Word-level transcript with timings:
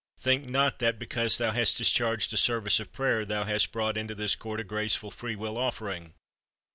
Think 0.19 0.49
not 0.49 0.79
that, 0.79 0.97
because 0.97 1.37
thou 1.37 1.51
hast 1.51 1.77
discharged 1.77 2.33
a 2.33 2.35
service 2.37 2.79
of 2.79 2.91
prayer, 2.91 3.23
thou 3.23 3.43
hast 3.43 3.71
brought 3.71 3.97
into 3.99 4.15
this 4.15 4.35
court 4.35 4.59
a 4.59 4.63
graceful 4.63 5.11
free 5.11 5.35
will 5.35 5.59
offering. 5.59 6.15